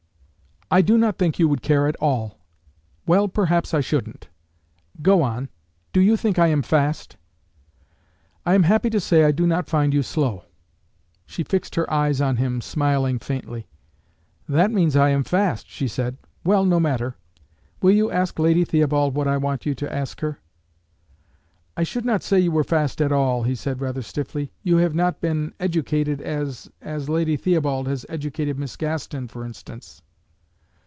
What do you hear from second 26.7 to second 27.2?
as